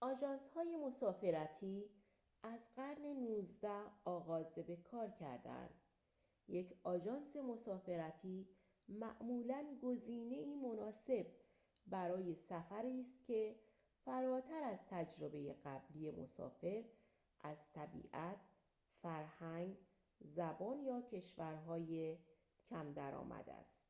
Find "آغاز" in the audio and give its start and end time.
4.04-4.54